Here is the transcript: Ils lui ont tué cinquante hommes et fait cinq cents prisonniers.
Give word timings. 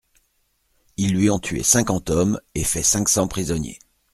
Ils 0.97 1.13
lui 1.13 1.29
ont 1.29 1.37
tué 1.37 1.61
cinquante 1.61 2.09
hommes 2.09 2.39
et 2.55 2.63
fait 2.63 2.81
cinq 2.81 3.07
cents 3.07 3.27
prisonniers. 3.27 3.77